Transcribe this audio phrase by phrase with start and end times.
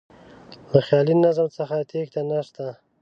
[0.71, 2.65] له خیالي نظم څخه تېښته نه شته.